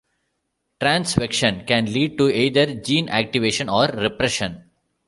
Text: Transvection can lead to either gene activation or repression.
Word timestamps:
Transvection 0.79 1.63
can 1.67 1.85
lead 1.85 2.17
to 2.17 2.27
either 2.27 2.73
gene 2.73 3.07
activation 3.07 3.69
or 3.69 3.85
repression. 3.85 4.63